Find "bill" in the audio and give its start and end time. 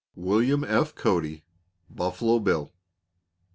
2.39-2.73